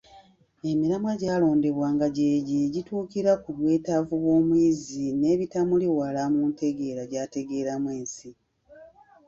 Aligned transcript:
Emiramwa 0.69 1.13
gyalondebwa 1.21 1.87
nga 1.95 2.07
gy’egyo 2.15 2.55
egituukira 2.65 3.31
ku 3.43 3.49
bwetaavu 3.57 4.13
bw’omuyizi 4.21 5.05
n’ebitamuli 5.19 5.87
wala 5.97 6.23
mu 6.33 6.41
ntegeera 6.51 7.03
gy’ategeeramu 7.11 7.87
ensi. 7.97 8.29